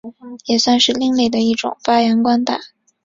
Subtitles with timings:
[0.45, 2.59] 也算是另类的一种发扬光大。